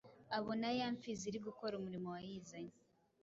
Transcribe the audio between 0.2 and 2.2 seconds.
abona ya mfizi iri gukora umurimo